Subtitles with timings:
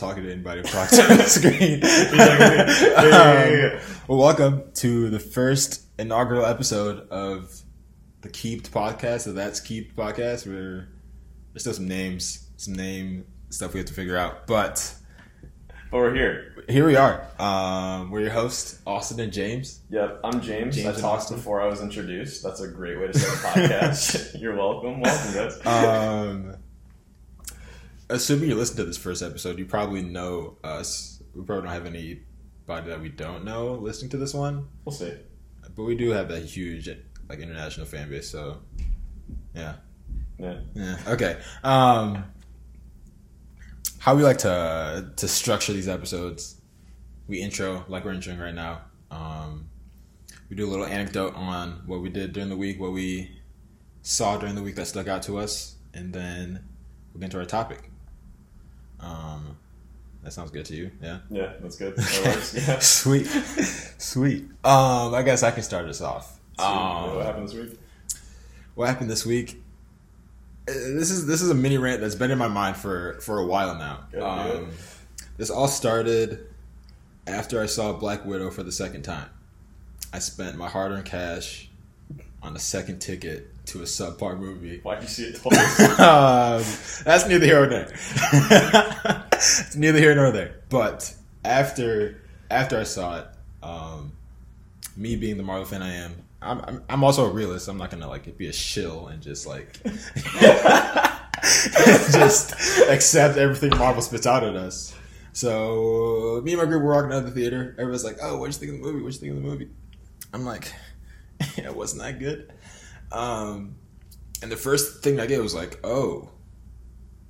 [0.00, 0.60] talking to anybody.
[0.60, 1.80] I'm talking to the screen.
[3.00, 7.54] Um, well, welcome to the first inaugural episode of
[8.22, 9.20] the Keeped podcast.
[9.22, 10.46] So that's Keeped podcast.
[10.46, 10.88] Where
[11.52, 14.94] there's still some names, some name stuff we have to figure out, but
[15.90, 16.64] But we're here.
[16.68, 17.22] here we are.
[17.38, 19.80] Um, we're your hosts, Austin and James.
[19.90, 20.76] Yep, I'm James.
[20.76, 21.36] James I talked Austin.
[21.36, 22.42] before I was introduced.
[22.42, 24.40] That's a great way to start a podcast.
[24.40, 25.00] You're welcome.
[25.00, 25.66] Welcome, guys.
[25.66, 26.56] Um,
[28.10, 31.22] assuming you listen to this first episode, you probably know us.
[31.34, 35.14] We probably don't have anybody that we don't know listening to this one, we'll see.
[35.74, 36.88] but we do have that huge
[37.28, 38.28] like international fan base.
[38.30, 38.58] So,
[39.54, 39.74] yeah,
[40.38, 40.60] Yeah.
[40.74, 41.38] yeah, okay.
[41.64, 42.24] Um,
[43.98, 46.60] how we like to to structure these episodes?
[47.28, 48.82] We intro like we're introing right now.
[49.10, 49.68] Um,
[50.48, 53.40] we do a little anecdote on what we did during the week, what we
[54.02, 56.64] saw during the week that stuck out to us, and then
[57.14, 57.89] we get into our topic.
[59.02, 59.56] Um,
[60.22, 61.20] that sounds good to you, yeah.
[61.30, 61.96] Yeah, that's good.
[61.96, 62.54] That works.
[62.54, 62.78] Yeah.
[62.80, 63.26] Sweet,
[63.98, 64.44] sweet.
[64.64, 66.38] Um, I guess I can start us off.
[66.58, 67.78] Um, what happened this week?
[68.74, 69.62] what happened this week?
[70.68, 73.38] Uh, This is this is a mini rant that's been in my mind for for
[73.38, 74.00] a while now.
[74.12, 74.68] Good, Um, good.
[75.38, 76.46] this all started
[77.26, 79.30] after I saw Black Widow for the second time.
[80.12, 81.69] I spent my hard-earned cash
[82.42, 84.80] on a second ticket to a subpar movie.
[84.82, 85.80] Why'd you see it twice?
[86.00, 86.62] um,
[87.04, 87.92] that's neither here nor there.
[89.32, 90.56] it's neither here nor there.
[90.68, 93.26] But after after I saw it,
[93.62, 94.12] um,
[94.96, 97.68] me being the Marvel fan I am, I'm, I'm I'm also a realist.
[97.68, 99.78] I'm not gonna like be a shill and just like
[101.42, 102.52] just
[102.88, 104.94] accept everything Marvel spits out at us.
[105.32, 107.74] So me and my group were walking out of the theater.
[107.78, 109.02] Everybody's like, "Oh, what'd you think of the movie?
[109.04, 109.68] What'd you think of the movie?"
[110.32, 110.72] I'm like,
[111.56, 112.52] "It wasn't that good."
[113.12, 113.76] Um,
[114.42, 116.30] and the first thing I get was like, "Oh,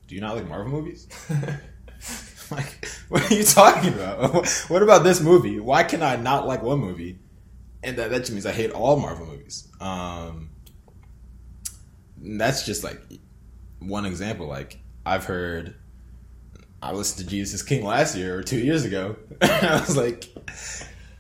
[0.07, 1.09] do you not like Marvel movies?"
[2.51, 4.47] like, what are you talking about?
[4.69, 5.61] what about this movie?
[5.61, 7.19] Why can I not like one movie?
[7.83, 9.69] And that, that just means I hate all Marvel movies.
[9.81, 10.51] Um,
[12.19, 13.01] that's just like
[13.79, 14.47] one example.
[14.47, 15.75] Like, I've heard,
[16.83, 19.17] I listened to Jesus King last year or two years ago.
[19.41, 20.25] I was like,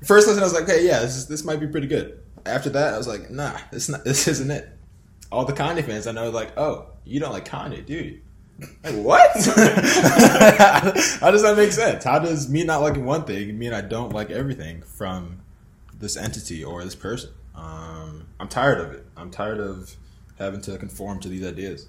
[0.04, 2.20] first listen, I was like, okay, yeah, this, is, this might be pretty good.
[2.46, 4.68] After that, I was like, nah, this, not, this isn't it.
[5.32, 8.20] All the Kanye fans I know are like, oh, you don't like Kanye, do you?
[8.84, 9.30] Like what?
[11.20, 12.04] How does that make sense?
[12.04, 15.40] How does me not liking one thing mean I don't like everything from
[15.98, 17.30] this entity or this person?
[17.54, 19.06] Um, I'm tired of it.
[19.16, 19.96] I'm tired of
[20.38, 21.88] having to conform to these ideas.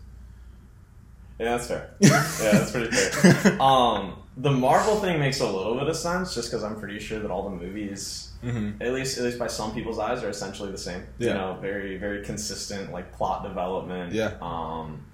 [1.42, 1.90] Yeah, that's fair.
[2.02, 3.62] Yeah, that's pretty fair.
[3.62, 7.20] Um, the Marvel thing makes a little bit of sense, just because I'm pretty sure
[7.20, 8.82] that all the movies, Mm-hmm.
[8.82, 11.04] at least at least by some people's eyes, are essentially the same.
[11.20, 14.14] You know, very very consistent like plot development.
[14.14, 14.34] Yeah.
[14.42, 15.06] Um,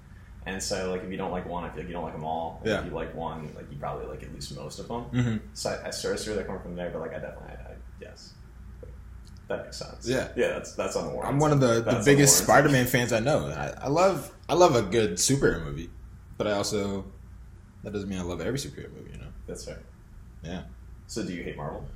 [0.46, 2.24] and so like if you don't like one, I feel like you don't like them
[2.24, 2.62] all.
[2.64, 2.78] Yeah.
[2.80, 5.04] If you like one, like you probably like at least most of them.
[5.12, 5.36] Mm-hmm.
[5.52, 7.50] So I, I sort of see where they're coming from there, but like I definitely,
[7.50, 8.32] I, I, yes,
[9.48, 10.08] that makes sense.
[10.08, 10.28] Yeah.
[10.36, 11.26] yeah, that's that's unwarranted.
[11.28, 12.38] I'm one of the, the biggest.
[12.38, 13.46] Spider-Man fans I know.
[13.48, 15.90] I, I love I love a good superhero movie,
[16.38, 17.04] but I also
[17.84, 19.10] that doesn't mean I love every superhero movie.
[19.12, 19.26] You know.
[19.46, 19.80] That's fair.
[20.42, 20.62] Yeah.
[21.06, 21.86] So do you hate Marvel?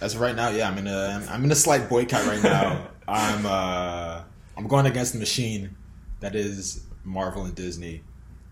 [0.00, 2.42] As of right now, yeah, I'm in a I'm, I'm in a slight boycott right
[2.42, 2.88] now.
[3.08, 4.22] I'm uh
[4.56, 5.76] I'm going against the machine
[6.20, 8.02] that is Marvel and Disney.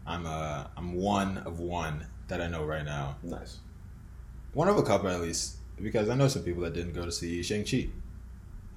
[0.06, 3.16] I'm uh I'm one of one that I know right now.
[3.22, 3.58] Nice.
[4.52, 7.10] One of a couple at least, because I know some people that didn't go to
[7.12, 7.88] see Shang Chi.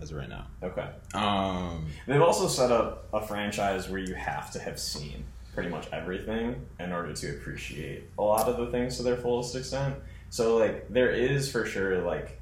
[0.02, 0.88] As of right now, Okay.
[1.16, 5.26] um, They've also set up a franchise where you have to have seen
[5.58, 9.56] pretty much everything in order to appreciate a lot of the things to their fullest
[9.56, 9.96] extent.
[10.30, 12.40] So like there is for sure like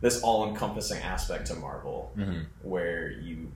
[0.00, 2.46] this all-encompassing aspect to Marvel mhm.
[2.62, 3.50] where you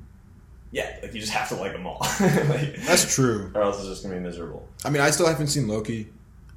[0.72, 1.98] yeah, like you just have to like them all.
[2.20, 3.52] like, that's true.
[3.54, 4.68] or else it's just gonna be miserable.
[4.84, 6.08] I mean, I still haven't seen Loki.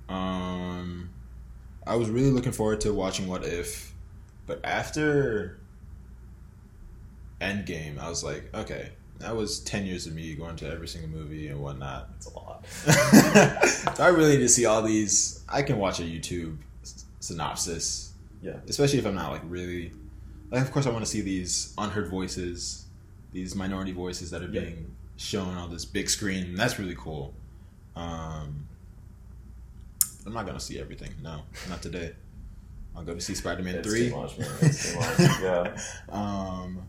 [0.10, 1.12] Um,
[1.86, 3.94] I was really looking forward to watching What If,
[4.48, 5.60] but after
[7.40, 11.10] Endgame, I was like, okay, that was ten years of me going to every single
[11.10, 12.10] movie and whatnot.
[12.18, 12.66] It's a lot.
[13.96, 15.44] so I really need to see all these.
[15.50, 16.58] I can watch a YouTube
[17.20, 18.58] synopsis, Yeah.
[18.68, 19.92] especially if I'm not like really.
[20.50, 22.86] Like, of course, I want to see these unheard voices,
[23.34, 24.62] these minority voices that are Yeah.
[24.62, 26.56] being shown on this big screen.
[26.56, 27.34] That's really cool.
[27.96, 28.68] Um,
[30.26, 31.12] I'm not gonna see everything.
[31.22, 32.14] No, not today.
[32.96, 34.10] I'll go to see Spider-Man three.
[34.10, 34.50] too much, man.
[34.62, 35.18] It's too much.
[35.42, 35.78] Yeah.
[36.10, 36.82] Um,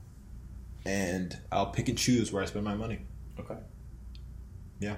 [0.85, 3.01] and I'll pick and choose where I spend my money.
[3.39, 3.57] Okay.
[4.81, 4.97] Yeah.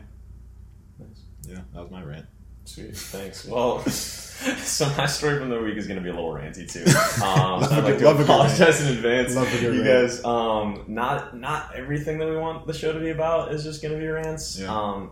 [0.98, 1.22] Nice.
[1.46, 2.26] Yeah, that was my rant.
[2.64, 2.96] Sweet.
[2.96, 3.46] Thanks.
[3.46, 6.84] Well, so my story from the week is going to be a little ranty too.
[7.24, 9.34] Um, so I'd like to love a good apologize in advance.
[9.34, 10.08] Love a good you rant.
[10.08, 13.82] guys, um, not not everything that we want the show to be about is just
[13.82, 14.58] going to be rants.
[14.58, 14.74] Yeah.
[14.74, 15.10] Um,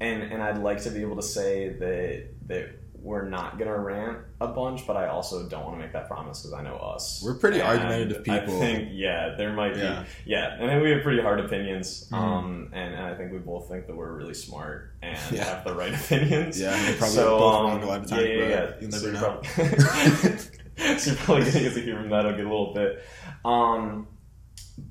[0.00, 3.78] and and I'd like to be able to say that that we're not going to
[3.78, 6.76] rant a bunch, but I also don't want to make that promise because I know
[6.76, 7.22] us.
[7.24, 8.56] We're pretty And argumentative people.
[8.56, 10.02] I think yeah, there might Yeah.
[10.24, 12.08] be yeah, and then we have pretty hard opinions.
[12.10, 12.16] Mhm.
[12.16, 15.44] Um, and, and I think we both think that we're really smart and Yeah.
[15.44, 16.60] have the right opinions.
[16.60, 18.70] Yeah, we're probably so, both um, wrong a lot of times, Yeah, yeah, yeah.
[18.80, 19.40] you'll so never you're know.
[19.42, 20.38] Probably,
[20.98, 22.26] so you're probably gonna get to hear from that.
[22.26, 23.04] A little bit.
[23.44, 24.08] Um,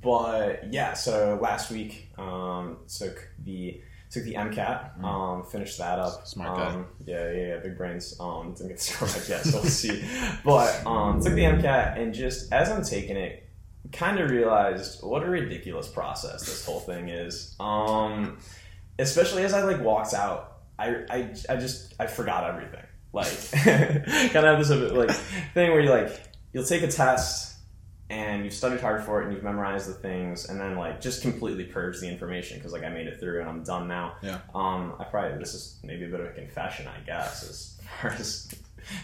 [0.01, 5.03] but yeah, so last week um, took the took the MCAT, Mm.
[5.03, 6.25] um, finished that up.
[6.27, 6.65] Smart guy.
[6.73, 8.15] Um, yeah, yeah, yeah, big brains.
[8.19, 10.03] Um, didn't get the score yet, so we'll see.
[10.45, 13.43] But um, took the MCAT, and just as I'm taking it,
[13.93, 17.55] kind of realized what a ridiculous process this whole thing is.
[17.59, 18.37] Um,
[18.99, 22.83] especially as I like walked out, I, I, I just I forgot everything.
[23.13, 25.09] Like, kind of have this like
[25.53, 26.21] thing where you like
[26.53, 27.56] you'll take a test
[28.09, 31.21] and you've studied hard for it and you've memorized the things and then like just
[31.21, 34.15] completely purge the information because like I made it through and I'm done now.
[34.21, 34.39] Yeah.
[34.55, 38.11] Um, I probably this is maybe a bit of a confession, I guess, as far
[38.11, 38.47] as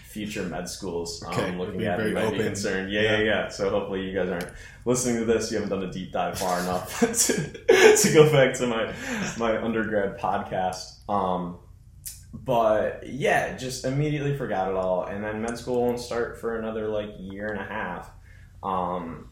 [0.07, 2.89] future med schools um, Okay, looking at very might be concerned.
[2.91, 3.23] Yeah, yeah, Yeah.
[3.23, 3.47] yeah.
[3.50, 4.50] So hopefully you guys aren't
[4.85, 5.51] listening to this.
[5.51, 8.94] You haven't done a deep dive far enough to, to go back to my
[9.38, 11.07] my undergrad podcast.
[11.09, 11.57] Um,
[12.33, 16.88] but yeah, just immediately forgot it all, and then med school won't start for another
[16.88, 18.09] like year and a half,
[18.63, 19.30] um,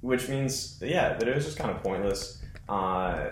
[0.00, 2.36] which means yeah, that it was just kind of pointless.
[2.68, 3.30] Uh,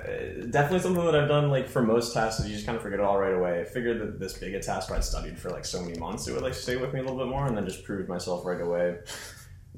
[0.51, 3.01] definitely something that I've done like for most tests is you just kind of forget
[3.01, 3.61] it all right away.
[3.61, 6.27] I figured that this big a test where I studied for like so many months,
[6.27, 8.45] it would like stay with me a little bit more, and then just proved myself
[8.45, 8.99] right away.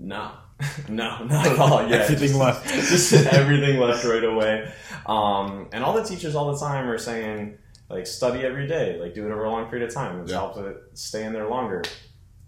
[0.01, 0.31] No,
[0.89, 1.85] no, not at all.
[1.89, 2.69] Yeah, Everything just- left.
[2.73, 4.73] just everything left right away.
[5.07, 7.59] Um, and all the teachers all the time are saying
[7.91, 10.21] like study every day, like do it over a long period of time.
[10.21, 10.39] It's Yeah.
[10.39, 11.83] helps it stay in there longer.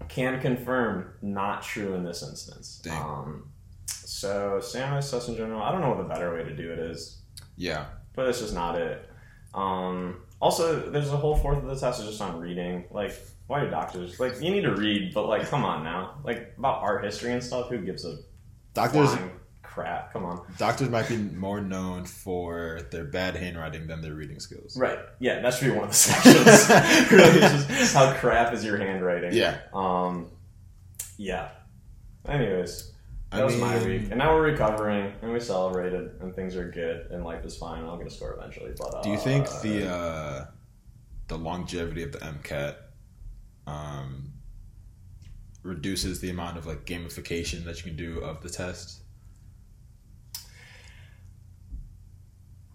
[0.08, 2.82] Can confirm not true in this instance.
[2.90, 3.48] Um,
[3.86, 6.78] so standardized tests in general, I don't know what the better way to do it
[6.78, 7.20] is,
[7.56, 7.86] Yeah.
[8.14, 9.08] but it's just not it.
[9.54, 12.84] Um, also, there's a whole fourth of the test is just on reading.
[12.90, 13.12] Like,
[13.46, 15.12] why do doctors like you need to read?
[15.14, 17.68] But like, come on now, like about art history and stuff.
[17.68, 18.18] Who gives a
[18.74, 19.30] Doctors flying
[19.80, 20.12] crap?
[20.12, 20.40] Come on.
[20.58, 24.76] doctors might be more known for their bad handwriting than their reading skills.
[24.76, 24.98] Right.
[25.18, 27.10] Yeah, that should be one of the sections.
[27.12, 29.32] really, just how crap is your handwriting?
[29.32, 29.58] Yeah.
[29.72, 30.30] Um.
[31.16, 31.50] Yeah.
[32.28, 32.92] Anyways,
[33.30, 36.70] that I was my week, and now we're recovering, and we celebrated, and things are
[36.70, 37.84] good, and life is fine.
[37.84, 38.72] I'll get a score eventually.
[38.76, 40.46] But uh, Do you think the uh,
[41.28, 42.74] the longevity of the MCAT
[43.66, 44.32] um,
[45.62, 49.00] reduces the amount of like gamification that you can do of the test?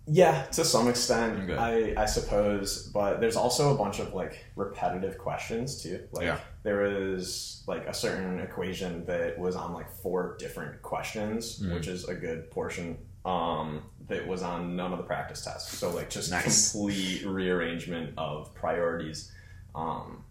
[0.08, 1.96] Yeah, to some extent, Okay.
[1.98, 6.08] I, I suppose, but there's also a bunch of like repetitive questions too.
[6.12, 6.40] Like Yeah.
[6.64, 11.74] there was like a certain equation that was on like four different questions, Mhm.
[11.74, 12.98] which is a good portion.
[13.26, 15.76] Um, that was on none of the practice tests.
[15.76, 16.72] So like just Nice.
[16.74, 19.32] complete rearrangement of priorities.
[19.74, 20.24] Um,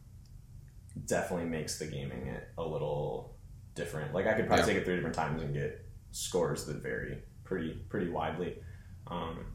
[1.07, 3.35] definitely makes the gaming it a little
[3.75, 4.15] different.
[4.15, 4.73] Like I could probably Yeah.
[4.75, 8.63] take it three different times and get scores that vary pretty pretty widely.
[9.09, 9.47] Um,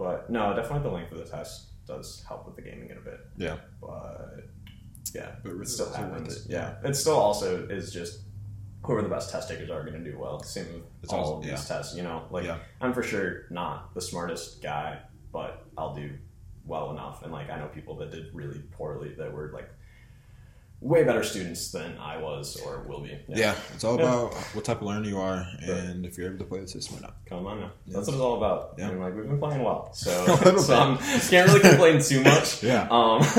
[0.00, 3.00] but no, definitely the length of the test does help with the gaming in a
[3.02, 3.20] bit.
[3.36, 3.56] Yeah.
[3.82, 4.44] But
[5.14, 6.46] yeah, But it still also happens.
[6.46, 6.50] it.
[6.50, 8.20] Yeah, it still also is just
[8.82, 10.42] whoever the best test takers are going to do well.
[10.42, 11.76] Same with It's all also- of these yeah.
[11.76, 11.94] tests.
[11.94, 12.58] You know, like Yeah.
[12.80, 15.00] I'm for sure not the smartest guy,
[15.32, 16.10] but I'll do
[16.64, 17.22] well enough.
[17.22, 19.68] And like I know people that did really poorly that were like
[20.80, 23.18] way better students than I was or will be.
[23.28, 24.04] Yeah, it's all Yeah.
[24.04, 26.98] about what type of learner you are and if you're able to play the system
[26.98, 27.16] or not.
[27.26, 27.70] Come on now.
[27.86, 27.94] Yeah.
[27.96, 28.74] That's what it's all about.
[28.78, 28.88] Yeah.
[28.88, 30.26] And like we've been playing well, so,
[30.58, 30.74] so.
[30.78, 32.62] I'm, can't really complain too much.
[32.70, 32.88] Yeah.
[32.90, 33.20] Um,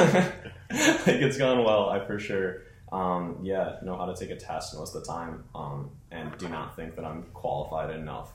[0.72, 1.90] like it's gone well.
[1.90, 2.64] I for sure.
[2.92, 6.50] Um, yeah, know how to take a test most of the time, um, and do
[6.50, 8.34] not think that I'm qualified enough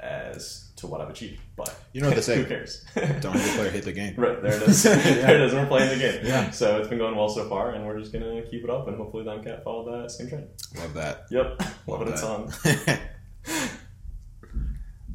[0.00, 1.40] as to what I've achieved.
[1.56, 2.36] But You know what they say.
[2.36, 2.84] Who cares?
[2.94, 4.14] Don't hit the player, hit the game.
[4.16, 4.82] Right there it is.
[4.84, 5.52] there it is.
[5.52, 6.20] We're playing the game.
[6.24, 6.50] Yeah.
[6.50, 8.96] So it's been going well so far, and we're just gonna keep it up, and
[8.96, 10.48] hopefully the MCAT follow that same trend.
[10.78, 11.26] Love that.
[11.30, 11.62] Yep.
[11.86, 12.46] Love Love it ton.
[12.64, 13.00] that.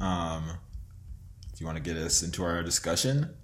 [0.00, 0.44] um,
[1.54, 3.34] do you want to get us into our discussion?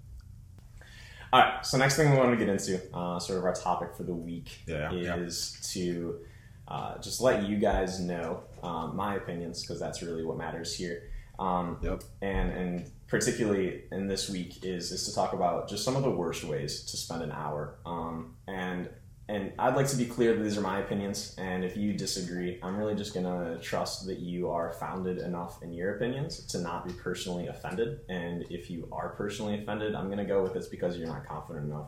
[1.31, 1.65] All right.
[1.65, 4.13] So next thing we want to get into, uh, sort of our topic for the
[4.13, 5.15] week, Yeah, yeah.
[5.15, 6.19] is to
[6.67, 11.09] uh, just let you guys know um, my opinions because that's really what matters here.
[11.39, 12.03] Um, Yep.
[12.21, 16.11] and and particularly in this week is is to talk about just some of the
[16.11, 17.75] worst ways to spend an hour.
[17.85, 18.89] Um, and
[19.29, 22.59] and I'd like to be clear that these are my opinions, and if you disagree,
[22.61, 26.85] I'm really just gonna trust that you are founded enough in your opinions to not
[26.85, 28.01] be personally offended.
[28.09, 31.65] And if you are personally offended, I'm gonna go with it's because you're not confident
[31.67, 31.87] enough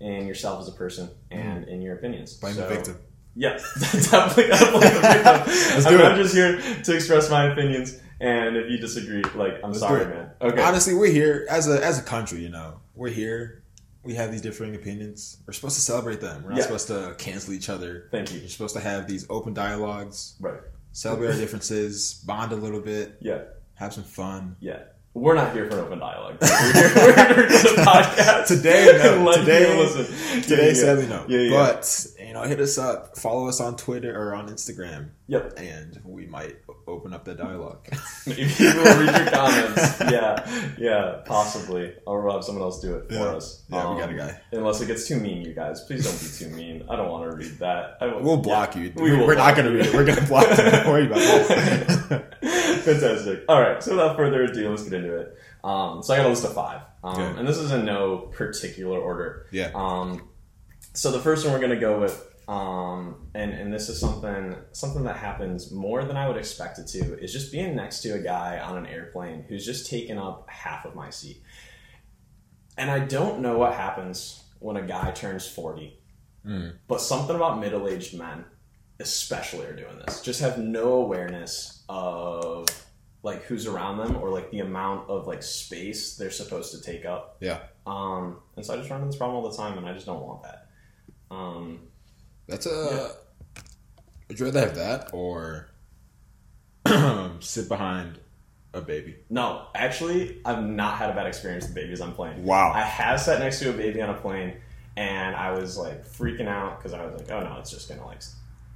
[0.00, 2.34] in yourself as a person and in your opinions.
[2.38, 2.96] Blame So- the victim.
[3.36, 4.46] yeah, definitely.
[4.48, 5.86] definitely the victim.
[6.00, 9.80] I'm, I'm just here to express my opinions, and if you disagree, like I'm Let's
[9.80, 10.30] sorry, man.
[10.40, 12.40] Okay, Honestly, we're here as a as a country.
[12.40, 13.62] You know, we're here.
[14.02, 15.38] We have these differing opinions.
[15.46, 16.42] We're supposed to celebrate them.
[16.42, 16.62] We're not Yeah.
[16.64, 18.08] supposed to cancel each other.
[18.10, 18.40] thank you.
[18.40, 20.60] We're supposed to have these open dialogues, Right.
[20.92, 23.42] celebrate our differences, bond a little bit, Yeah,
[23.74, 24.56] have some fun.
[24.60, 24.78] yeah.
[25.12, 26.36] We're not here for an open dialogue.
[26.40, 28.46] We're here, we're here to podcast.
[28.46, 29.32] Today, no.
[29.36, 30.42] Today- listen.
[30.42, 30.72] Today, yeah, yeah.
[30.74, 31.24] sadly, no.
[31.28, 31.50] Yeah, yeah.
[31.50, 35.54] But you know, hit us up, follow us on Twitter or on Instagram, Yep.
[35.56, 37.88] and we might open up the dialogue.
[38.26, 40.00] Maybe we'll read your comments.
[40.12, 41.92] Yeah, yeah, possibly.
[42.06, 43.24] Or we'll have someone else do it for Yeah.
[43.32, 43.64] us.
[43.72, 44.40] Um, Yeah, we got a guy.
[44.52, 45.80] Unless it gets too mean, you guys.
[45.80, 46.84] Please don't be too mean.
[46.88, 47.98] I don't want to read that.
[48.00, 48.92] I, We'll block you.
[48.94, 49.92] We We're not going to read it.
[49.92, 50.70] We're going to block them.
[50.70, 52.36] Don't worry about that.
[52.84, 53.42] Fantastic.
[53.48, 53.82] All right.
[53.82, 55.36] So without further ado, let's get into it.
[55.64, 58.98] Um, so I got a list of five, um, and this is in no particular
[58.98, 59.46] order.
[59.50, 59.70] yeah.
[59.74, 60.29] Um,
[60.94, 65.04] so the first one we're gonna go with, um, and and this is something something
[65.04, 68.18] that happens more than I would expect it to, is just being next to a
[68.18, 71.42] guy on an airplane who's just taken up half of my seat.
[72.76, 75.96] And I don't know what happens when a guy turns forty,
[76.46, 76.72] Mm.
[76.88, 78.44] but something about middle aged men,
[78.98, 80.22] especially, are doing this.
[80.22, 82.66] Just have no awareness of
[83.22, 87.04] like who's around them or like the amount of like space they're supposed to take
[87.04, 87.36] up.
[87.40, 87.58] Yeah.
[87.86, 90.06] Um, and so I just run into this problem all the time, and I just
[90.06, 90.68] don't want that.
[91.30, 91.80] Um,
[92.46, 93.12] That's a.
[94.28, 95.68] Would you rather have that or
[97.40, 98.18] sit behind
[98.72, 99.16] a baby?
[99.28, 102.44] no, actually, I've not had a bad experience with babies on planes.
[102.44, 102.72] Wow.
[102.72, 104.54] I have sat next to a baby on a plane,
[104.96, 108.06] and I was like freaking out because I was like, oh no, it's just gonna
[108.06, 108.22] like,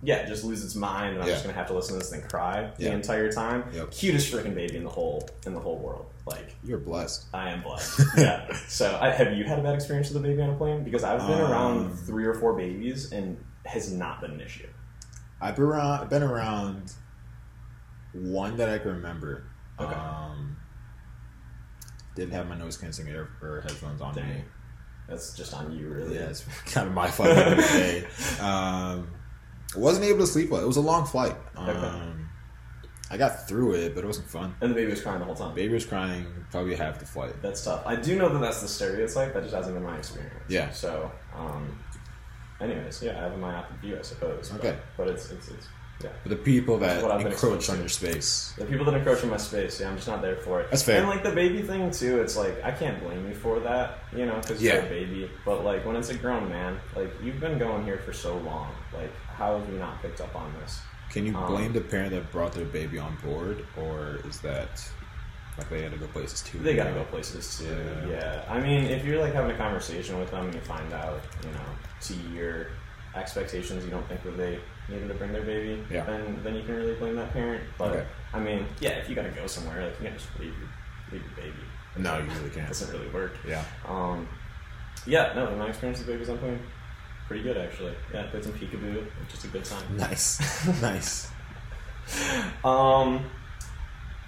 [0.05, 1.35] yeah, just lose its mind, and I'm Yeah.
[1.35, 3.65] just gonna have to listen to this thing cry the entire time.
[3.73, 3.91] Yep.
[3.91, 6.07] Cutest freaking baby in the whole in the whole world.
[6.27, 7.27] Like You're blessed.
[7.35, 8.01] I am blessed.
[8.17, 8.55] yeah.
[8.69, 10.83] So, I, have you had a bad experience with a baby on a plane?
[10.85, 14.69] Because I've been Um, around three or four babies, and has not been an issue.
[15.41, 16.93] I've been around, I've been around
[18.13, 19.45] one that I can remember.
[19.79, 19.93] Okay.
[19.95, 20.57] Um,
[22.15, 24.29] didn't have my noise canceling air or headphones on Dang.
[24.29, 24.45] me.
[25.09, 26.15] That's just on you, really.
[26.15, 27.29] Yeah, it's kind of my fault.
[28.41, 29.09] Um,
[29.75, 30.63] I wasn't able to sleep well.
[30.63, 31.37] It was a long flight.
[31.57, 32.21] Um.
[33.11, 34.55] I got through it, but it wasn't fun.
[34.61, 35.55] And the baby was crying the whole time.
[35.55, 37.35] Baby was crying probably half the flight.
[37.43, 37.83] That's tough.
[37.87, 39.35] I do know that that's the stereotype.
[39.35, 40.35] That just hasn't been my experience.
[40.49, 40.71] Yeah.
[40.71, 41.79] So, um,
[42.61, 44.49] anyways, yeah, I have a myopic view, I suppose.
[44.49, 44.79] but- Okay.
[44.97, 45.67] But, it's, it's, it's
[46.03, 46.11] yeah.
[46.23, 48.53] But the people that what I've been encroach on your space.
[48.59, 50.71] The people that encroach on my space, yeah, I'm just not there for it.
[50.71, 50.99] That's fair.
[51.01, 54.27] And like the baby thing too, it's like I can't blame you for that, you
[54.27, 55.31] know, because you're a baby.
[55.45, 58.73] But like when it's a grown man, like you've been going here for so long,
[58.93, 60.81] like how have you not picked up on this?
[61.11, 64.85] Can you Um, blame the parent that brought their baby on board, or is that
[65.57, 66.59] like they had to go places too?
[66.59, 67.67] They gotta go places too.
[68.11, 68.19] Yeah.
[68.19, 68.45] Yeah.
[68.49, 71.51] I mean, if you're like having a conversation with them and you find out, you
[71.53, 71.61] know,
[72.03, 72.67] to your
[73.15, 76.05] expectations, you don't think that they needed to bring their baby, Yeah.
[76.05, 77.63] then then you can really blame that parent.
[77.79, 78.07] But Okay.
[78.33, 80.69] I mean, yeah, if you gotta go somewhere, like you can't just leave your,
[81.13, 81.65] leave your baby.
[81.97, 82.67] No, you really can't.
[82.67, 83.37] It doesn't really work.
[83.47, 83.63] Yeah.
[83.87, 84.29] Um,
[85.07, 86.59] yeah, no, in my experience with babies on plane,
[87.29, 87.95] pretty good actually.
[88.13, 89.97] Yeah, played some peekaboo, just a good time.
[89.97, 90.41] Nice.
[90.83, 91.31] nice.
[92.65, 93.25] Um,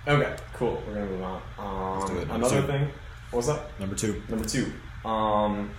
[0.08, 0.82] okay, cool.
[0.86, 1.42] We're gonna move on.
[1.58, 2.30] Um, Let's do it.
[2.30, 2.66] Another two.
[2.66, 2.90] thing,
[3.32, 3.78] what's that?
[3.80, 4.22] Number two.
[4.30, 4.72] Number two,
[5.06, 5.70] um,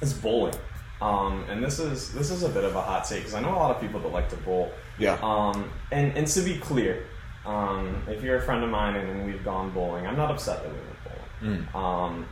[0.00, 0.54] is bowling.
[1.02, 3.50] Um, and this is this is a bit of a hot take because I know
[3.50, 4.70] a lot of people that like to bowl.
[4.98, 5.18] Yeah.
[5.22, 7.06] Um, and and to be clear,
[7.44, 10.68] um, if you're a friend of mine and, we've gone bowling, I'm not upset that
[10.72, 11.66] we went bowling.
[11.66, 11.74] Mm.
[11.74, 12.26] Um,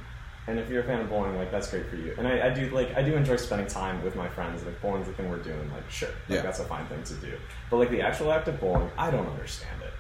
[0.46, 2.14] and if you're a fan of bowling, like that's great for you.
[2.16, 4.62] And I, I do like I do enjoy spending time with my friends.
[4.62, 5.68] And like bowling's the thing we're doing.
[5.72, 6.42] Like sure, like, Yeah.
[6.42, 7.36] that's a fine thing to do.
[7.70, 9.92] But like the actual act of bowling, I don't understand it.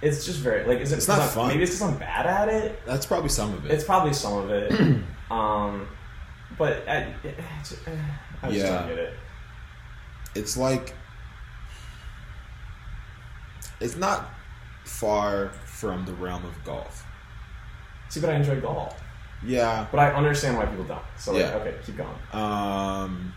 [0.00, 0.98] It's just very like is it?
[0.98, 1.48] It's not I'm- fun.
[1.48, 2.86] Maybe it's because I'm bad at it.
[2.86, 3.72] That's probably some of it.
[3.72, 5.02] It's probably some of it.
[5.30, 5.88] um,
[6.58, 7.14] but I,
[8.42, 8.78] I just Yeah.
[8.78, 9.14] don't get it.
[10.34, 10.94] it's like
[13.80, 14.30] it's not
[14.84, 17.04] far from the realm of golf.
[18.08, 19.00] See, but I enjoy golf.
[19.44, 19.86] Yeah.
[19.90, 21.00] But I understand why people don't.
[21.18, 21.54] So like, Yeah.
[21.56, 22.10] okay, keep going.
[22.32, 23.34] Um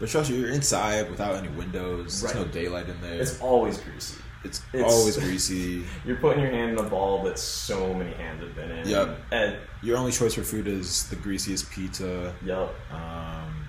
[0.00, 2.20] but trust you, you're inside without any windows.
[2.20, 3.20] There's no daylight in there.
[3.20, 4.14] It's always greasy.
[4.44, 5.84] It's, it's- always greasy.
[6.04, 8.88] You're putting your hand in a ball that so many hands have been in.
[8.88, 9.18] Yep.
[9.32, 12.34] And, Your only choice for food is the greasiest pizza.
[12.44, 12.72] yep.
[12.92, 13.68] Um,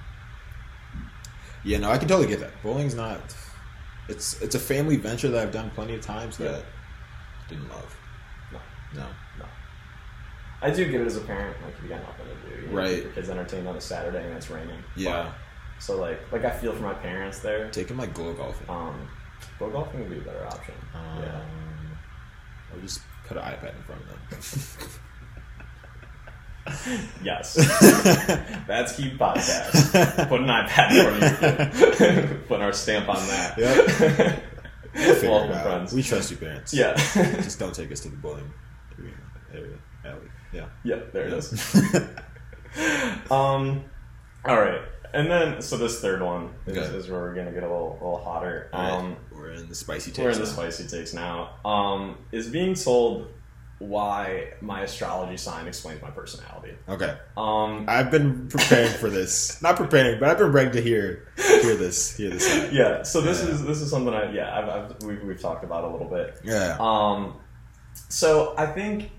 [1.63, 2.51] yeah, no, I can totally get that.
[2.63, 3.19] Bowling's not.
[4.07, 6.61] It's it's a family venture that I've done plenty of times that Yeah.
[7.49, 7.95] didn't love.
[8.51, 8.59] No.
[8.95, 9.07] No.
[9.39, 9.45] No.
[10.61, 11.55] I do get it as a parent.
[11.63, 12.67] Like, you got nothing to do.
[12.71, 13.03] You Right.
[13.03, 14.83] Your kids entertained on a Saturday and it's raining.
[14.95, 15.31] Yeah.
[15.79, 17.69] So like like I feel for my parents there.
[17.71, 18.69] Take him like go golfing.
[18.69, 19.07] Um,
[19.59, 20.73] go golfing would be a better option.
[20.95, 22.75] Um, yeah.
[22.75, 24.89] Or just put an iPad in front of them.
[27.23, 27.55] Yes.
[28.67, 30.29] That's Keep Podcast.
[30.29, 32.35] Put an iPad in front of you.
[32.47, 33.57] Put our stamp on that.
[33.57, 34.43] Yep.
[34.93, 35.93] We'll Welcome, friends.
[35.93, 36.71] We trust you, parents.
[36.71, 36.93] Yeah.
[36.95, 38.51] Just don't take us to the bowling
[39.51, 39.77] area.
[40.05, 40.27] Alley.
[40.53, 40.65] Yeah.
[40.83, 41.75] Yep, there it is.
[43.31, 43.83] Um,
[44.45, 44.81] all right,
[45.13, 46.95] and then so this third one is, Okay.
[46.97, 48.69] is where we're gonna get a little, little hotter.
[48.73, 48.91] All right.
[48.93, 50.19] Um, we're in the spicy takes.
[50.23, 50.51] we're in the now.
[50.51, 51.51] spicy takes now.
[51.65, 53.27] Um, is being told
[53.79, 56.73] why my astrology sign explains my personality.
[56.89, 57.15] Okay.
[57.37, 59.61] Um, I've been preparing for this.
[59.63, 62.17] Not preparing, but I've been ready to hear hear this.
[62.17, 62.51] Hear this.
[62.51, 62.73] out.
[62.73, 63.03] yeah.
[63.03, 63.49] So this Yeah.
[63.51, 66.39] is this is something I yeah I've, I've we've, we've talked about a little bit.
[66.43, 66.75] Yeah.
[66.79, 67.37] Um,
[68.09, 69.11] so I think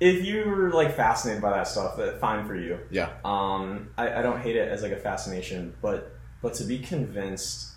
[0.00, 2.78] if you were like fascinated by that stuff, that fine for you.
[2.90, 3.10] Yeah.
[3.24, 7.68] Um, I, I don't hate it as like a fascination, but but to be convinced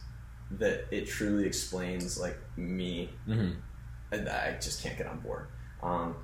[0.51, 3.51] that it truly explains like me, hmm
[4.11, 5.47] I, I just can't get on board.
[5.81, 6.15] Um,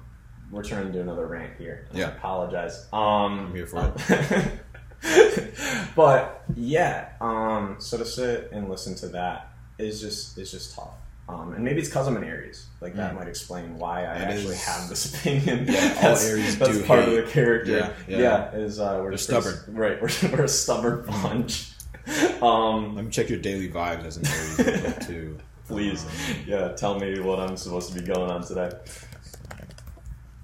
[0.52, 1.88] we're turning into another rant here.
[1.94, 2.08] I Yeah.
[2.16, 2.88] apologize.
[2.94, 3.02] Um,
[3.48, 4.60] I'm here for it.
[5.96, 10.94] but yeah, um, so to sit and listen to that is just is just tough.
[11.30, 12.66] Um, and maybe it's because I'm an Aries.
[12.82, 13.18] Like that Mm.
[13.20, 15.68] might explain why I That actually is- have this opinion.
[15.70, 17.20] Yeah, all Aries that's do part hate.
[17.20, 17.72] of the character.
[17.72, 18.52] Yeah, Yeah, yeah.
[18.56, 19.54] is uh, we're stubborn.
[19.68, 21.72] Right, we're, we're a stubborn bunch.
[22.42, 25.38] Um, Let me check your daily vibes as an Aries too.
[25.68, 26.12] please, Um,
[26.48, 28.72] yeah, tell me what I'm supposed to be going on today.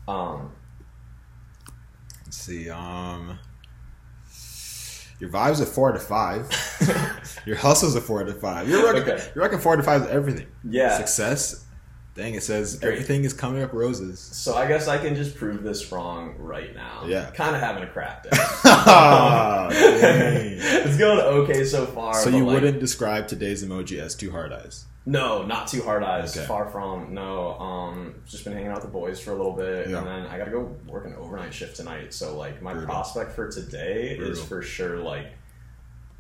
[0.08, 0.52] Um,
[2.26, 2.70] let's see.
[2.70, 3.40] Um,
[5.20, 6.48] your vibes are four to five.
[7.46, 8.68] your hustle's a four to five.
[8.70, 9.32] You're rocking, Okay.
[9.34, 10.48] you're rocking four to five with everything.
[10.64, 10.98] yeah.
[10.98, 11.62] Success.
[12.16, 12.94] Dang, it says Great.
[12.94, 14.20] everything is coming up roses.
[14.22, 17.04] So I guess I can just prove this wrong right now.
[17.06, 17.30] Yeah.
[17.32, 18.30] Kind of having a crap day.
[18.64, 20.58] Dang.
[20.88, 22.14] it's going okay so far.
[22.14, 24.86] So you like, wouldn't describe today's emoji as two heart eyes.
[25.08, 26.36] No, not too heart eyes.
[26.36, 26.48] Okay.
[26.48, 27.14] Far from.
[27.14, 27.60] No.
[27.60, 30.00] Um, just been hanging out with the boys for a little bit, Yeah.
[30.00, 32.12] and then I got to go work an overnight shift tonight.
[32.14, 32.90] So like my Brutal.
[32.90, 35.28] prospect for today is for sure like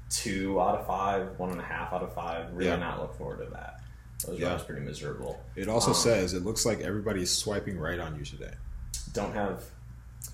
[0.10, 2.54] two out of five, one and a half out of five.
[2.54, 2.76] Really Yeah.
[2.78, 3.82] not look forward to that.
[4.26, 4.52] Those Yeah.
[4.56, 4.58] yeah.
[4.64, 5.40] pretty miserable.
[5.56, 8.54] It also Um, says it looks like everybody's swiping right on you today.
[9.14, 9.64] Don't have.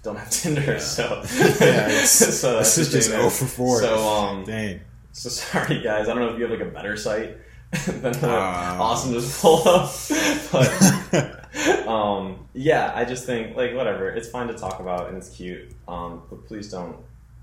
[0.04, 0.78] Don't have Tinder, Yeah.
[0.80, 1.24] so
[1.62, 3.80] Yeah, so This is just thing 0 for 4.
[3.80, 4.82] So um, Dang.
[5.14, 6.10] So sorry, guys.
[6.10, 7.38] I don't know if you have like a better site
[7.88, 8.80] than what Ah.
[8.82, 9.90] Austin just pulled up,
[10.52, 14.10] but um, yeah, I just think like whatever.
[14.10, 15.72] It's fine to talk about and it's cute.
[15.88, 16.98] Um, but please don't,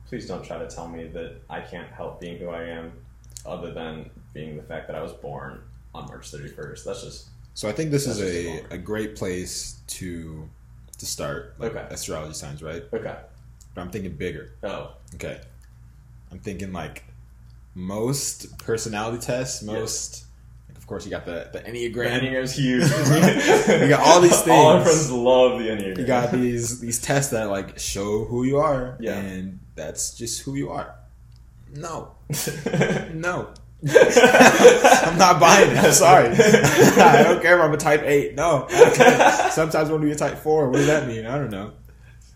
[0.06, 2.92] please don't try to tell me that I can't help being who I am,
[3.46, 5.62] other than being the fact that I was born
[5.94, 6.84] on March thirty first.
[6.84, 10.48] That's just So I think this is a, a great place to
[10.98, 11.86] to start like Okay.
[11.94, 12.82] astrology signs, right?
[12.92, 13.16] okay.
[13.74, 14.52] But I'm thinking bigger.
[14.62, 15.40] Oh, Okay.
[16.30, 17.04] I'm thinking like
[17.74, 20.24] most personality tests, most
[20.68, 22.20] like of course you got the the Enneagram.
[22.20, 22.82] Enneagram's huge.
[22.84, 24.48] We got all these things.
[24.56, 25.98] All our friends love the Enneagram.
[25.98, 29.16] You got these these tests that like show who you are, Yeah.
[29.18, 30.94] and that's just who you are.
[31.74, 32.12] No,
[33.12, 33.50] no,
[33.86, 35.76] I'm not buying it.
[35.76, 36.28] I'm sorry.
[36.30, 38.34] I don't care if I'm a type eight.
[38.34, 40.68] No, I sometimes I'm gonna be a type four.
[40.70, 41.26] What does that mean?
[41.26, 41.72] I don't know.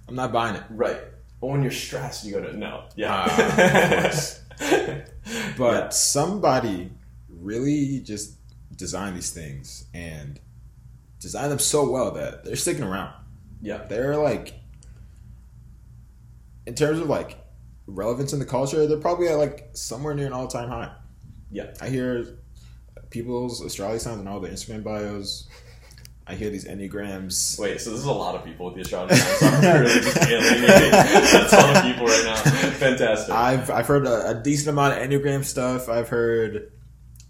[0.06, 0.62] I'm not buying it.
[0.68, 0.98] Right.
[1.40, 2.84] But when you're stressed, you go to no.
[2.94, 3.08] Yeah.
[3.10, 4.41] Ah, of course.
[5.56, 5.88] But Yeah.
[5.90, 6.90] somebody
[7.28, 8.34] really just
[8.76, 10.40] designed these things and
[11.20, 13.12] designed them so well that they're sticking around.
[13.60, 13.84] yeah.
[13.88, 14.54] They're like,
[16.66, 17.38] in terms of like
[17.86, 20.92] relevance in the culture, they're probably at like somewhere near an all time high.
[21.50, 21.74] Yeah.
[21.80, 22.38] I hear
[23.10, 25.48] people's astrology signs and all their Instagram bios.
[26.26, 27.58] I hear these enneagrams.
[27.58, 29.16] Wait, so this is a lot of people with the astrology.
[29.16, 32.36] So I'm really just alienating a ton of people right now.
[32.78, 33.34] Fantastic.
[33.34, 35.88] I've I've heard a, a decent amount of enneagram stuff.
[35.88, 36.70] I've heard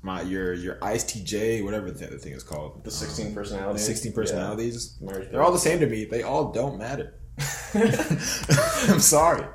[0.03, 2.85] my your your ISTJ, whatever the other thing is called.
[2.85, 3.81] the 16 Um, personalities.
[3.87, 4.99] the 16 personalities.
[5.01, 5.19] Yeah.
[5.31, 6.05] They're all the same to me.
[6.05, 7.15] They all don't matter.
[7.75, 9.47] I'm sorry.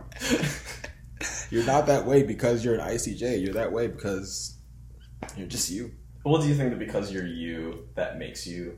[1.52, 3.43] You're not that way because you're an ICJ.
[3.43, 4.58] You're that way because
[5.38, 5.91] you're just you.
[6.26, 8.78] Well, do you think that because you're you, that makes you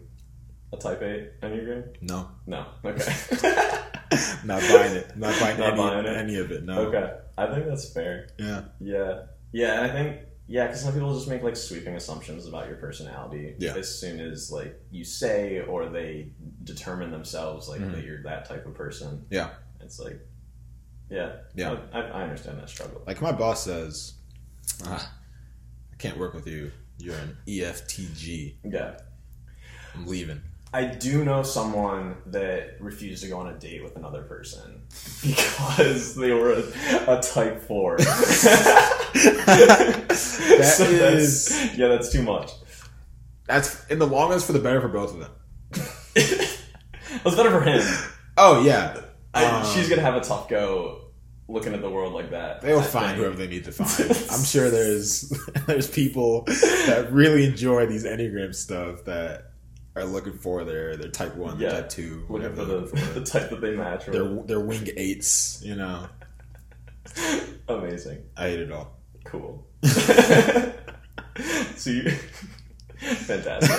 [0.74, 1.96] a type A Enneagram?
[2.02, 2.30] No.
[2.48, 2.66] No.
[2.86, 3.14] Okay.
[4.46, 5.16] not buying it.
[5.18, 6.18] Not buying, Not any, buying it.
[6.18, 6.64] any of it.
[6.64, 6.80] No.
[6.88, 7.14] okay.
[7.38, 8.30] I think that's fair.
[8.38, 8.64] Yeah.
[8.80, 9.22] Yeah.
[9.52, 12.78] Yeah, and I think yeah, because some people just make like sweeping assumptions about your
[12.78, 13.76] personality Yeah.
[13.76, 16.32] as soon as like you say or they
[16.64, 17.94] determine themselves like Mhm.
[17.94, 19.26] that you're that type of person.
[19.30, 19.52] Yeah.
[19.80, 20.20] It's like,
[21.10, 21.78] yeah, Yeah.
[21.94, 23.02] I, I understand that struggle.
[23.08, 24.14] Like my boss says,
[24.86, 25.14] ah,
[25.92, 26.72] I can't work with you.
[26.98, 28.56] You're an EFTG.
[28.66, 28.98] Yeah,
[29.96, 30.42] I'm leaving.
[30.72, 34.84] I do know someone that refused to go on a date with another person
[35.26, 36.64] because they were a,
[37.18, 37.98] a type four.
[39.10, 42.52] That So is- that's, yeah, that's too much.
[43.48, 45.32] That's in the long run for the better for both of them.
[47.24, 47.82] That's better for him.
[48.38, 49.02] Oh yeah,
[49.34, 51.06] I, Um, she's gonna have a tough go
[51.48, 52.62] looking at the world like that.
[52.62, 53.18] They will I find think.
[53.18, 54.12] whoever they need to find.
[54.32, 55.34] I'm sure there's
[55.66, 59.49] there's people that really enjoy these enneagram stuff that
[59.96, 61.70] are looking for their their type one, Yeah.
[61.70, 63.20] their type two, whatever for the, for.
[63.20, 64.06] the type that they match.
[64.08, 64.16] With.
[64.16, 65.62] their their wing eights.
[65.64, 66.08] You know,
[67.68, 68.24] Amazing.
[68.38, 68.98] I ate it all.
[69.26, 69.66] Cool.
[69.84, 70.72] so
[71.90, 72.10] you,
[73.00, 73.72] fantastic,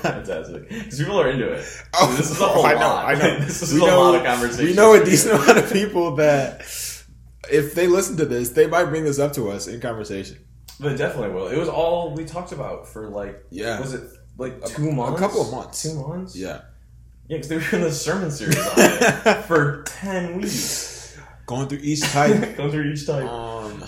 [0.00, 0.68] fantastic.
[0.68, 1.64] Because people are into it.
[1.94, 3.06] Oh, this is a oh, whole I know, lot.
[3.06, 3.38] I know.
[3.40, 4.66] this is we a know, lot of conversation.
[4.66, 6.60] We know a decent amount of people that,
[7.50, 10.38] if they listen to this, they might bring this up to us in conversation.
[10.78, 11.48] But definitely will.
[11.48, 13.42] It was all we talked about for like.
[13.50, 13.80] Yeah.
[13.80, 14.02] Was it
[14.38, 15.82] like A- two a couple of months.
[15.82, 16.36] Two months.
[16.36, 16.62] Yeah,
[17.28, 21.80] Yeah, because they were in the sermon series on it for ten weeks, going through
[21.82, 22.56] each type.
[22.56, 23.24] going through each type.
[23.28, 23.82] um,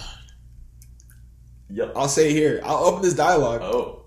[1.71, 1.93] Yep.
[1.97, 4.07] I'll say here, I'll open this dialogue, Oh,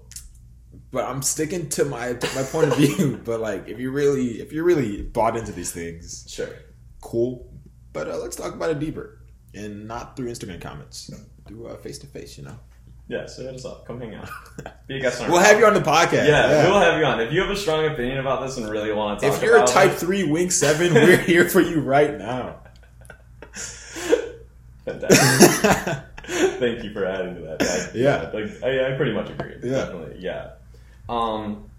[0.92, 3.22] but I'm sticking to my my point of view.
[3.26, 6.50] but like, if you really, if you're really bought into these things, sure.
[7.02, 7.54] cool.
[7.94, 9.20] But uh, let's talk about it deeper,
[9.54, 11.12] and not through Instagram comments.
[11.48, 12.58] Do face to face, you know.
[13.12, 13.86] Yeah, so hit us up.
[13.86, 14.30] Come hang out.
[14.88, 16.28] Be a guest on our We'll have you on the podcast.
[16.28, 17.20] Yeah, we'll have you on.
[17.20, 19.56] If you have a strong opinion about this and really want to talk If you're
[19.56, 22.60] a about type it, three wing seven, we're here for you right now.
[24.86, 26.04] fantastic.
[26.60, 27.92] Thank you for adding to that.
[27.94, 28.30] Yeah.
[28.34, 29.56] like I, I pretty much agree.
[29.64, 29.72] Yeah.
[29.86, 30.52] Definitely, yeah.
[31.10, 31.70] Um,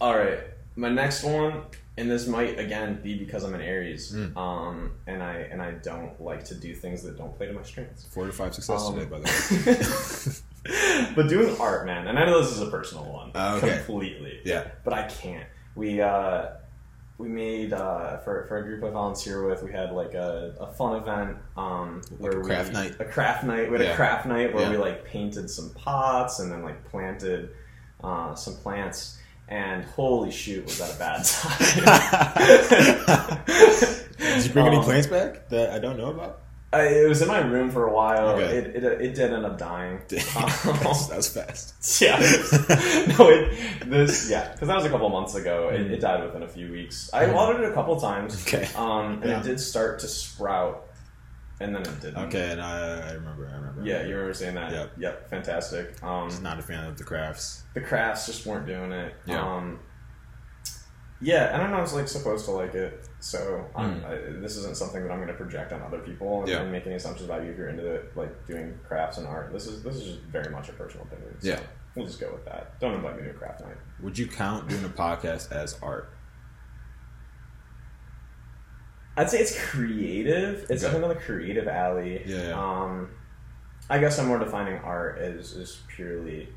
[0.00, 0.40] all right,
[0.74, 1.62] my next one,
[1.96, 4.36] and this might again be because I'm an Aries, Mm.
[4.36, 7.62] um, and I and I don't like to do things that don't play to my
[7.62, 8.04] strengths.
[8.06, 10.32] Four to five success Um, today, by the way.
[11.14, 13.76] but doing art, man, and I know this is a personal one, Oh, okay.
[13.76, 14.40] completely.
[14.44, 14.68] Yeah.
[14.84, 15.46] but I can't.
[15.74, 16.46] We uh,
[17.18, 19.62] we made uh, for for a group I volunteer with.
[19.62, 22.96] We had like a, a fun event um, where a craft we, night?
[23.00, 23.70] a craft night.
[23.70, 23.92] We had Yeah.
[23.92, 24.70] a craft night where Yeah.
[24.70, 27.50] we like painted some pots and then like planted
[28.04, 29.18] uh, some plants.
[29.48, 31.24] And holy shoot, was that a bad
[32.26, 33.44] time?
[34.18, 36.40] Did you bring any Um, plants back that I don't know about?
[36.72, 38.30] I, it was in my room for a while.
[38.30, 38.56] Okay.
[38.58, 40.00] It, it, it did end up dying.
[40.08, 41.74] That was fast.
[42.02, 42.18] Yeah.
[43.18, 45.68] no, it, this, yeah, because that was a couple months ago.
[45.70, 47.08] It, it died within a few weeks.
[47.14, 47.34] I Mhm.
[47.34, 48.44] watered it a couple times.
[48.46, 48.68] Okay.
[48.76, 49.40] Um, and Yeah.
[49.40, 50.88] it did start to sprout,
[51.60, 52.18] and then it didn't.
[52.26, 53.48] Okay, and I, I remember.
[53.50, 53.82] I remember.
[53.84, 54.72] Yeah, you remember saying that?
[54.72, 54.92] Yep.
[54.98, 55.30] Yep.
[55.30, 56.02] Fantastic.
[56.02, 57.62] Um, Just not a fan of the crafts.
[57.74, 59.14] the crafts just weren't doing it.
[59.26, 59.40] Yeah.
[59.40, 59.78] Um,
[61.20, 64.04] yeah, and I'm not like supposed to like it, so I'm, Mm.
[64.04, 66.60] I, this isn't something that I'm going to project on other people and, Yeah.
[66.62, 69.52] and make any assumptions about you if you're into it, like doing crafts and art.
[69.52, 71.34] This is this is just very much a personal opinion.
[71.40, 71.60] so Yeah.
[71.94, 72.78] we'll just go with that.
[72.80, 73.76] Don't invite me to a craft night.
[74.02, 76.10] Would you count doing a podcast as art?
[79.16, 80.66] I'd say it's creative.
[80.70, 80.96] It's Okay.
[80.96, 82.22] another creative alley.
[82.26, 82.52] Yeah, yeah.
[82.82, 83.10] Um,
[83.88, 86.50] I guess I'm more defining art as is purely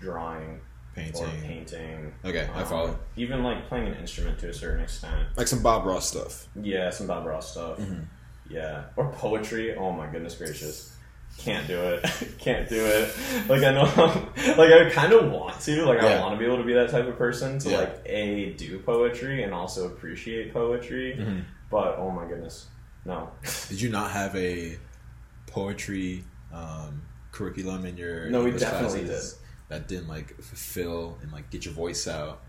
[0.00, 0.60] drawing
[0.96, 1.42] or Painting.
[1.42, 2.14] painting.
[2.24, 2.98] Okay, I Um, follow.
[3.16, 5.28] Even like playing an instrument to a certain extent.
[5.36, 6.46] Like some Bob Ross stuff.
[6.60, 7.78] Yeah, some Bob Ross stuff.
[7.78, 8.04] Mhm.
[8.48, 9.74] Yeah, or poetry.
[9.74, 10.94] Oh my goodness gracious,
[11.38, 12.04] can't do it.
[12.38, 13.12] can't do it.
[13.48, 15.84] Like I know, I'm, like I kind of want to.
[15.84, 17.78] Like I want to be able to be that type of person to Yeah.
[17.78, 21.16] like a do poetry and also appreciate poetry.
[21.18, 21.40] Mm-hmm.
[21.70, 22.66] But oh my goodness,
[23.04, 23.30] no.
[23.68, 24.78] Did you not have a
[25.48, 27.02] poetry um,
[27.32, 31.74] curriculum in your No, we definitely classes that didn't like fulfill and like get your
[31.74, 32.42] voice out?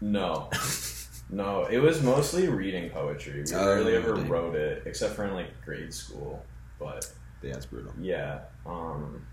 [0.00, 0.50] No.
[1.30, 3.42] No, it was mostly reading poetry.
[3.48, 6.44] We Oh, rarely ever wrote it, except for in like grade school.
[6.78, 7.10] But
[7.42, 7.94] Yeah, that's brutal.
[7.98, 9.26] yeah, um,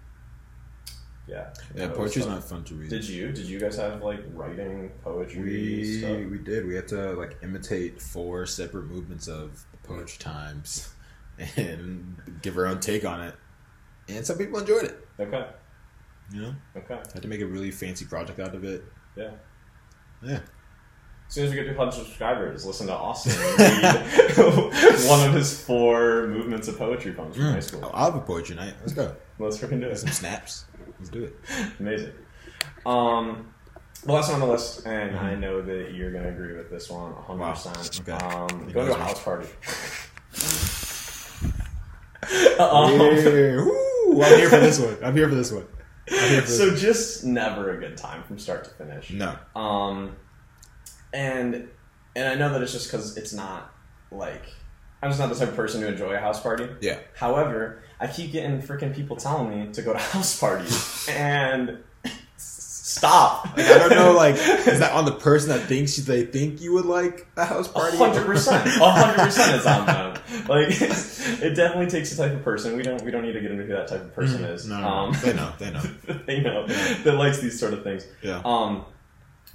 [1.28, 1.50] yeah.
[1.76, 2.90] Yeah, poetry's not fun to read.
[2.90, 3.34] Did you?
[3.34, 6.18] Did you guys have like writing poetry we stuff?
[6.32, 6.66] we did.
[6.66, 10.94] We had to like imitate four separate movements of the poetry times
[11.58, 13.36] and give our own take on it.
[14.08, 15.08] And some people enjoyed it.
[15.20, 15.46] Okay.
[16.34, 16.96] You know, Okay.
[17.14, 18.84] had to make a really fancy project out of it.
[19.16, 19.32] Yeah.
[20.24, 20.40] Yeah.
[21.28, 25.62] As soon as we get to 100 subscribers, listen to Austin read one of his
[25.62, 27.64] four movements of poetry poems from high Mm.
[27.64, 27.90] school.
[27.94, 28.74] I'll have a poetry night.
[28.82, 29.16] Let's go.
[29.40, 29.98] Let's freaking do it.
[29.98, 30.66] Some snaps.
[31.00, 31.36] Let's do it.
[31.80, 32.12] Amazing.
[32.86, 33.54] Um,
[34.06, 35.26] the last one on the list, and Mm-hmm.
[35.26, 37.38] I know that you're going to agree with this one 100%.
[38.08, 38.16] Wow.
[38.16, 38.26] Okay.
[38.26, 39.04] Um, go to a knows me.
[39.04, 39.48] house party.
[42.32, 42.56] Yeah.
[42.60, 44.22] um, Woo!
[44.22, 44.98] I'm here for this one.
[45.04, 45.66] I'm here for this one.
[46.12, 49.12] I'm here for this so just never a good time from start to finish.
[49.12, 49.36] No.
[49.56, 50.16] Um,
[51.14, 51.68] and
[52.16, 53.74] and I know that it's just because it's not
[54.12, 54.44] like
[55.02, 56.68] I'm just not the type of person to enjoy a house party.
[56.80, 57.00] Yeah.
[57.16, 61.80] However, I keep getting freaking people telling me to go to house parties, and
[62.92, 63.46] Stop.
[63.58, 66.74] Like, I don't know, like, is that on the person that thinks they think you
[66.74, 67.96] would like a house party?
[67.98, 70.14] hundred percent, hundred percent is on them.
[70.50, 72.76] Like it definitely takes the type of person.
[72.76, 74.66] We don't we don't need to get into who that type of person is.
[74.66, 75.82] Mm, No, no, Um, they know, they know.
[76.26, 78.06] they know that likes these sort of things.
[78.22, 78.42] Yeah.
[78.44, 78.86] Um,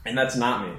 [0.07, 0.73] and that's not me.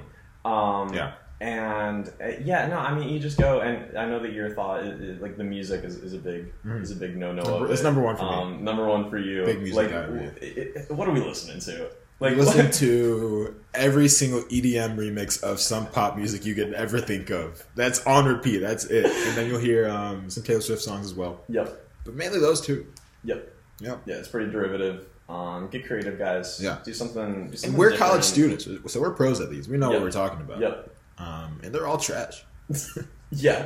[0.44, 1.12] Um, Yeah.
[1.40, 4.82] And uh, yeah, no, I mean, you just go, and I know that your thought,
[4.84, 6.82] is, is, like the music, is, is a big Mhm.
[6.82, 7.42] is a big no no.
[7.44, 8.28] Number- it's number one for me.
[8.56, 9.44] um, Number one for you.
[9.44, 11.90] Big music Like, guy, w- it- what are we listening to?
[12.20, 17.30] Like, listen to every single EDM remix of some pop music you could ever think
[17.30, 17.64] of.
[17.76, 18.58] That's on repeat.
[18.58, 19.04] That's it.
[19.06, 21.86] And then you'll hear um, some Taylor Swift songs as well, Yep.
[22.04, 22.86] but mainly those two.
[23.24, 23.54] Yep.
[23.80, 24.00] Yep.
[24.06, 25.06] Yeah, it's pretty derivative.
[25.28, 26.58] Um, get creative, guys.
[26.60, 26.78] Yeah.
[26.84, 27.50] Do something.
[27.50, 28.10] Do something And we're different.
[28.10, 29.68] college students, so we're pros at these.
[29.68, 30.00] We know Yep.
[30.00, 30.58] what we're talking about.
[30.60, 30.90] Yep.
[31.18, 32.44] Um, and they're all trash.
[33.30, 33.58] Yeah.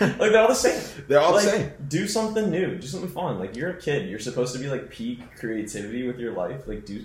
[0.00, 0.80] like they're all the same.
[1.08, 1.72] They're all like, the same.
[1.88, 2.78] Do something new.
[2.78, 3.40] Do something fun.
[3.40, 4.08] Like you're a kid.
[4.08, 6.68] You're supposed to be like peak creativity with your life.
[6.68, 7.04] Like do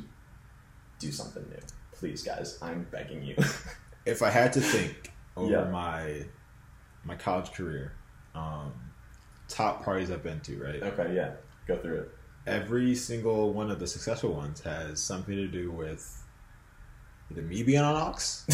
[1.00, 1.58] do something new.
[1.94, 2.58] Please, guys.
[2.62, 3.36] I'm begging you.
[4.06, 5.66] If I had to think over Yeah.
[5.70, 6.24] my
[7.04, 7.92] my college career,
[8.34, 8.72] um,
[9.48, 10.82] top parties I've been to, right?
[10.82, 11.32] okay, yeah.
[11.68, 12.12] Go through it.
[12.48, 16.24] Every single one of the successful ones has something to do with
[17.30, 18.46] either me being on aux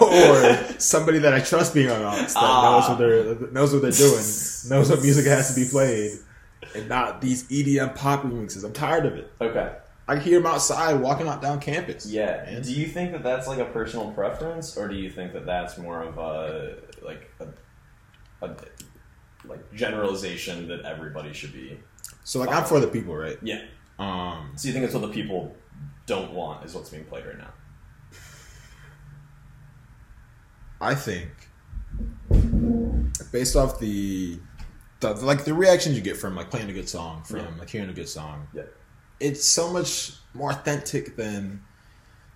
[0.00, 2.78] or somebody that I trust being on aux that Ah.
[2.78, 4.22] knows what they're knows what they're doing,
[4.68, 6.18] knows what music has to be played,
[6.76, 8.62] and not these EDM pop remixes.
[8.64, 9.32] I'm tired of it.
[9.40, 9.72] Okay.
[10.10, 12.04] I can hear them outside walking out down campus.
[12.04, 12.42] Yeah.
[12.44, 12.62] man.
[12.62, 15.78] Do you think that that's like a personal preference, or do you think that that's
[15.78, 17.46] more of a like a,
[18.44, 18.56] a
[19.44, 21.78] like generalization that everybody should be?
[22.24, 23.38] So like I'm for the people, right?
[23.40, 23.62] Yeah.
[24.00, 25.54] Um, So you think it's what the people
[26.06, 27.52] don't want is what's being played right now?
[30.80, 31.28] I think
[33.30, 34.40] based off the,
[35.00, 37.46] the like the reactions you get from like playing a good song, from Yeah.
[37.60, 38.62] like hearing a good song, Yeah.
[39.20, 41.62] It's so much more authentic than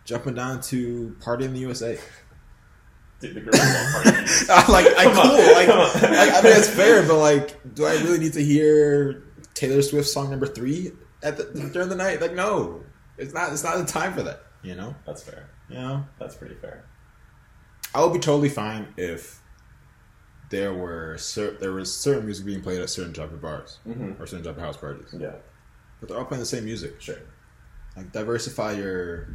[0.04, 1.98] jumping down to Party in the USA.
[3.20, 4.46] Dude, the girls love parties.
[4.50, 5.54] I like I on, cool.
[5.54, 6.02] Like.
[6.12, 10.08] I, I mean, it's fair, but like, do I really need to hear Taylor Swift
[10.08, 10.92] song number three
[11.22, 12.20] at the during the night?
[12.20, 12.82] Like, no,
[13.16, 13.52] it's not.
[13.52, 14.40] It's not the time for that.
[14.62, 14.94] You know.
[15.06, 15.48] That's fair.
[15.70, 16.04] You know.
[16.18, 16.84] That's pretty fair.
[17.94, 19.40] I would be totally fine if
[20.50, 24.20] there were cer- there was certain music being played at certain type of bars Mm-hmm.
[24.20, 25.36] or certain type of house parties, Yeah.
[26.00, 27.00] But they're all playing the same music.
[27.00, 27.16] Sure.
[27.96, 29.28] Like diversify your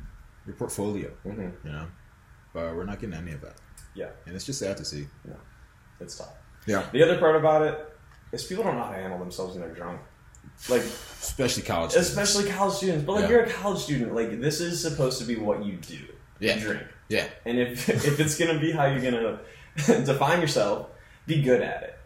[0.45, 1.67] your portfolio, Mm-hmm.
[1.67, 1.87] you know.
[2.53, 3.55] But we're not getting any of that,
[3.93, 4.09] Yeah.
[4.25, 5.07] and it's just sad to see.
[5.27, 5.33] Yeah.
[5.99, 6.33] It's tough.
[6.65, 7.93] Yeah, The other part about it
[8.31, 10.01] is people don't know how to handle themselves when they're drunk.
[10.67, 11.91] Like, especially college.
[11.91, 12.09] students.
[12.09, 13.03] especially college students.
[13.05, 13.29] But like, Yeah.
[13.29, 14.13] you're a college student.
[14.15, 15.99] Like, this is supposed to be what you do.
[16.39, 16.55] Yeah.
[16.55, 16.83] You drink.
[17.09, 19.39] Yeah, And if if it's gonna be how you're gonna
[20.05, 20.87] define yourself,
[21.27, 21.98] be good at it.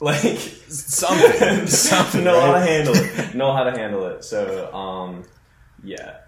[0.00, 2.24] Like something, something.
[2.24, 3.34] know how to handle it.
[3.34, 4.24] Know how to handle it.
[4.24, 5.24] So, um,
[5.84, 6.20] yeah.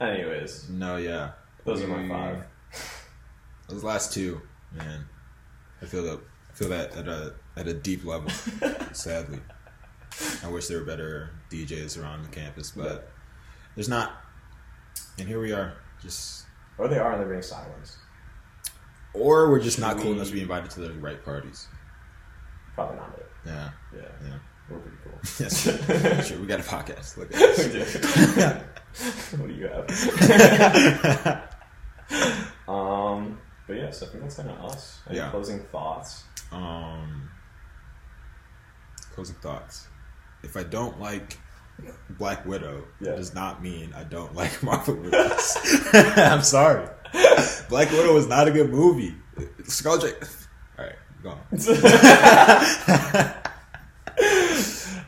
[0.00, 1.32] Anyways, No, yeah.
[1.64, 2.44] those are my five.
[3.68, 4.40] Those last two,
[4.72, 5.06] man.
[5.80, 6.20] I feel that.
[6.50, 8.28] I feel that at a at a deep level.
[8.92, 9.40] sadly,
[10.44, 12.98] I wish there were better DJs around the campus, but Yeah.
[13.74, 14.12] there's not.
[15.18, 16.44] And here we are, just
[16.78, 17.96] Or they are, and they're being silenced.
[19.14, 21.66] or we're just not Should cool enough to be invited to the right parties.
[22.74, 23.26] Probably not it.
[23.46, 24.38] Yeah, Yeah, yeah.
[24.70, 25.12] we're pretty cool.
[25.40, 26.38] Yes, sure.
[26.38, 27.16] We got a podcast.
[27.16, 27.84] Look at We do.
[29.42, 29.86] what do you have?
[32.68, 35.00] Um, but yes, I think that's kind of us.
[35.08, 35.30] Any Yeah.
[35.30, 36.24] closing thoughts?
[36.52, 37.30] um,
[39.14, 39.88] closing thoughts.
[40.42, 41.38] If I don't like
[42.10, 43.12] Black Widow, Yeah.
[43.12, 45.56] it does not mean I don't like Marvel movies.
[45.92, 46.86] I'm sorry.
[47.68, 49.14] Black Widow was not a good movie.
[49.64, 50.22] Scarlett
[50.78, 51.38] All right, go on.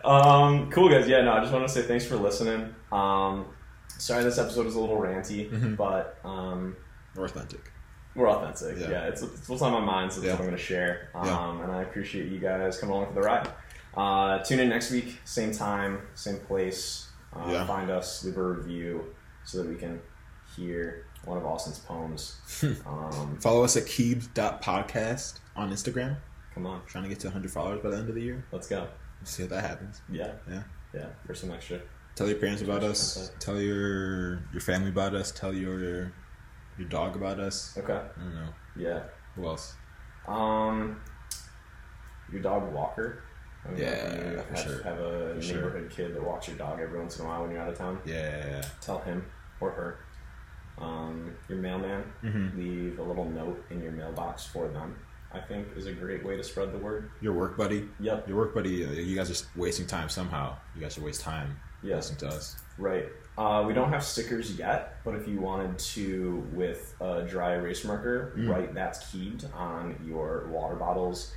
[0.04, 1.08] Um, cool guys.
[1.08, 2.74] Yeah, no, I just want to say thanks for listening.
[2.92, 3.46] Um,
[3.88, 5.76] sorry this episode is a little ranty, Mhm.
[5.78, 6.76] but um,
[7.16, 7.72] We're authentic.
[8.14, 8.78] we're authentic.
[8.82, 8.90] Yeah.
[8.90, 10.32] Yeah, it's, it's what's on my mind, so that's Yeah.
[10.34, 11.08] what I'm going to share.
[11.14, 11.62] Um, Yeah.
[11.64, 13.48] and I appreciate you guys coming along for the ride.
[13.96, 17.08] Uh, tune in next week, same time, same place.
[17.34, 17.66] Uh, Yeah.
[17.66, 20.02] Find us, leave a review, so that we can
[20.54, 22.36] hear one of Austin's poems.
[22.86, 26.16] um, Follow us at keeb.podcast on Instagram.
[26.54, 28.44] come on, trying to get to 100 followers by the end of the year.
[28.52, 28.80] let's go.
[29.20, 30.00] We'll see if that happens.
[30.10, 30.62] Yeah, Yeah.
[30.92, 31.80] yeah, for some extra.
[32.14, 33.16] Tell your parents about us.
[33.28, 33.34] Okay.
[33.40, 35.32] Tell your your family about us.
[35.32, 36.12] Tell your
[36.78, 37.76] your dog about us.
[37.76, 37.92] Okay.
[37.92, 38.48] I don't know.
[38.76, 39.00] Yeah.
[39.34, 39.74] Who else?
[40.28, 41.00] Um,
[42.30, 43.24] your dog Walker.
[43.66, 44.82] I know Yeah, you for have, sure.
[44.84, 45.54] have a For sure.
[45.56, 47.78] neighborhood kid that walks your dog every once in a while when you're out of
[47.78, 47.98] town.
[48.04, 48.62] Yeah.
[48.80, 49.24] Tell him
[49.60, 49.98] or her.
[50.78, 52.04] Um, your mailman.
[52.22, 52.58] Mm-hmm.
[52.58, 54.96] Leave a little note in your mailbox for them.
[55.32, 57.10] I think is a great way to spread the word.
[57.20, 57.88] Your work buddy.
[58.00, 58.28] Yep.
[58.28, 58.84] Your work buddy.
[58.86, 60.56] Uh, you guys are wasting time somehow.
[60.76, 62.10] You guys should waste time Yes.
[62.10, 62.56] listen to us.
[62.78, 63.06] Right.
[63.36, 67.84] Uh, we don't have stickers yet, but if you wanted to, with a dry erase
[67.84, 68.48] marker, Mm.
[68.48, 71.32] write that's keyed on your water bottles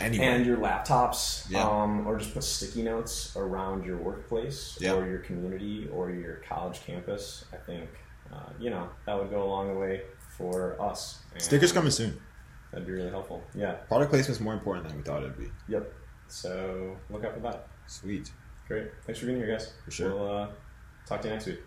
[0.00, 1.62] Anyway, and your laptops, Yeah.
[1.68, 4.94] um, or just put sticky notes around your workplace Yeah.
[4.94, 7.88] or your community or your college campus, I think,
[8.32, 10.02] uh, you know, that would go a long way
[10.36, 11.18] for us.
[11.32, 12.20] And stickers coming soon.
[12.70, 13.42] That'd be really helpful.
[13.54, 13.72] Yeah.
[13.72, 15.50] Product placement's more important than we thought it'd be.
[15.68, 15.92] Yep.
[16.28, 17.68] So look out for that.
[17.86, 18.30] Sweet.
[18.66, 18.88] Great.
[19.06, 19.72] Thanks for being here, guys.
[19.84, 20.14] For sure.
[20.14, 20.48] We'll uh,
[21.06, 21.60] talk to you next week.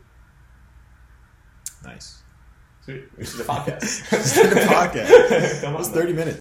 [1.84, 2.22] Nice.
[2.86, 3.04] Sweet.
[3.18, 4.10] This is the podcast.
[4.10, 5.62] The podcast.
[5.62, 5.96] Come It was man.
[5.98, 6.30] 30 minutes.